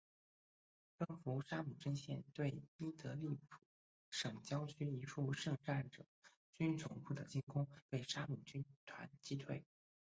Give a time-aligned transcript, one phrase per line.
[0.97, 3.59] 征服沙姆阵线对伊德利卜
[4.09, 6.03] 省郊区一处圣战者
[6.55, 9.63] 军总部的进攻被沙姆军团击退。